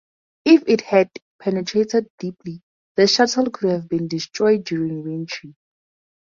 [0.45, 2.63] If it had penetrated deeply
[2.95, 5.53] the Shuttle could have been destroyed during reentry.